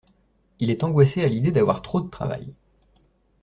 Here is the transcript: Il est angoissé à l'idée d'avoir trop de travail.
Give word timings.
Il 0.59 0.71
est 0.71 0.83
angoissé 0.83 1.23
à 1.23 1.27
l'idée 1.27 1.51
d'avoir 1.51 1.83
trop 1.83 2.01
de 2.01 2.09
travail. 2.09 2.55